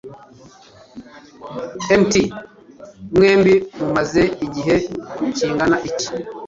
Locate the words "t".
2.11-2.13